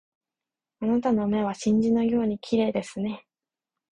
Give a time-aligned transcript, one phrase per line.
[0.81, 3.27] あなたの目は真珠のように綺麗ですね